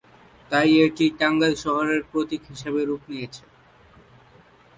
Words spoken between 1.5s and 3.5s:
শহরের প্রতীক হিসেবে রূপ নিয়েছে।